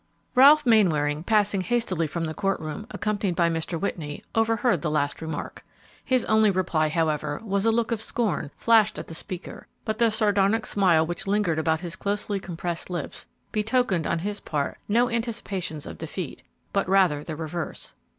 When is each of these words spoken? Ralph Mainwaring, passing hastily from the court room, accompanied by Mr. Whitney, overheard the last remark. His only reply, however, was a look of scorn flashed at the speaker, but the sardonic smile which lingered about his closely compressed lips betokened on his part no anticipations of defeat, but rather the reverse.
Ralph 0.33 0.65
Mainwaring, 0.65 1.23
passing 1.23 1.61
hastily 1.61 2.07
from 2.07 2.23
the 2.25 2.33
court 2.33 2.59
room, 2.59 2.87
accompanied 2.89 3.35
by 3.35 3.51
Mr. 3.51 3.79
Whitney, 3.79 4.23
overheard 4.33 4.81
the 4.81 4.89
last 4.89 5.21
remark. 5.21 5.63
His 6.03 6.25
only 6.25 6.49
reply, 6.49 6.89
however, 6.89 7.39
was 7.43 7.65
a 7.67 7.71
look 7.71 7.91
of 7.91 8.01
scorn 8.01 8.49
flashed 8.57 8.97
at 8.97 9.07
the 9.09 9.13
speaker, 9.13 9.67
but 9.85 9.99
the 9.99 10.09
sardonic 10.09 10.65
smile 10.65 11.05
which 11.05 11.27
lingered 11.27 11.59
about 11.59 11.81
his 11.81 11.95
closely 11.95 12.39
compressed 12.39 12.89
lips 12.89 13.27
betokened 13.51 14.07
on 14.07 14.17
his 14.17 14.39
part 14.39 14.79
no 14.89 15.07
anticipations 15.07 15.85
of 15.85 15.99
defeat, 15.99 16.41
but 16.73 16.89
rather 16.89 17.23
the 17.23 17.35
reverse. 17.35 17.93